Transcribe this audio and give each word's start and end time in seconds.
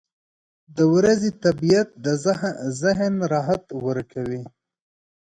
•د 0.77 0.79
ورځې 0.93 1.29
طبیعت 1.45 1.89
د 2.05 2.07
ذهن 2.83 3.13
راحت 3.31 3.63
ورکوي. 3.85 4.43